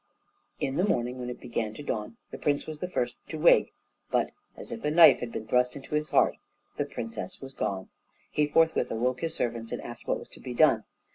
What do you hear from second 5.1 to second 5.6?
had been